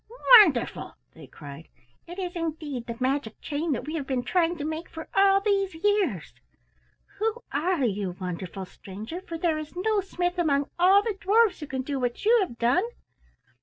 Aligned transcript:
wonderful!" 0.39 0.95
they 1.13 1.27
cried. 1.27 1.67
"It 2.07 2.17
is 2.17 2.35
indeed 2.35 2.87
the 2.87 2.97
magic 2.99 3.39
chain 3.39 3.71
that 3.73 3.85
we 3.85 3.93
have 3.93 4.07
been 4.07 4.23
trying 4.23 4.57
to 4.57 4.63
make 4.65 4.89
for 4.89 5.07
all 5.13 5.41
these 5.41 5.75
years. 5.75 6.33
Who 7.19 7.43
are 7.51 7.85
you, 7.85 8.17
wonderful 8.19 8.65
stranger, 8.65 9.21
for 9.21 9.37
there 9.37 9.59
is 9.59 9.75
no 9.75 10.01
smith 10.01 10.39
among 10.39 10.71
all 10.79 11.03
the 11.03 11.15
dwarfs 11.21 11.59
who 11.59 11.67
can 11.67 11.83
do 11.83 11.99
what 11.99 12.25
you 12.25 12.35
have 12.41 12.57
done?" 12.57 12.85